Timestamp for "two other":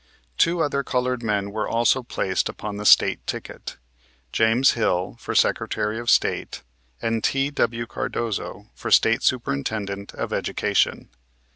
0.39-0.83